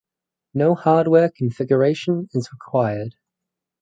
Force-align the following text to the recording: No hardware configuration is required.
No 0.55 0.73
hardware 0.73 1.29
configuration 1.29 2.27
is 2.33 2.51
required. 2.51 3.13